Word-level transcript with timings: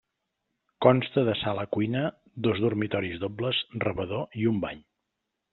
Consta 0.85 1.23
de 1.27 1.35
sala-cuina, 1.41 2.01
dos 2.49 2.63
dormitoris 2.65 3.21
dobles, 3.27 3.63
rebedor 3.87 4.39
i 4.43 4.53
un 4.55 4.59
bany. 4.65 4.85